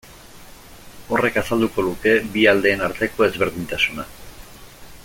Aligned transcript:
Horrek 1.17 1.37
azalduko 1.41 1.85
luke 1.89 2.15
bi 2.37 2.47
aldeen 2.55 2.83
arteko 2.87 3.27
ezberdintasuna. 3.31 4.09